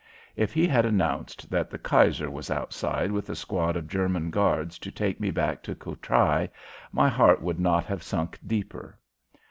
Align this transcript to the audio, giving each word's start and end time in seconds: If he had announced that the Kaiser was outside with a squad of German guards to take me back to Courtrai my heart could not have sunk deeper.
If 0.35 0.51
he 0.51 0.65
had 0.67 0.83
announced 0.87 1.51
that 1.51 1.69
the 1.69 1.77
Kaiser 1.77 2.27
was 2.27 2.49
outside 2.49 3.11
with 3.11 3.29
a 3.29 3.35
squad 3.35 3.75
of 3.77 3.87
German 3.87 4.31
guards 4.31 4.79
to 4.79 4.89
take 4.91 5.19
me 5.19 5.29
back 5.29 5.61
to 5.61 5.75
Courtrai 5.75 6.49
my 6.91 7.07
heart 7.07 7.39
could 7.43 7.59
not 7.59 7.85
have 7.85 8.01
sunk 8.01 8.39
deeper. 8.43 8.97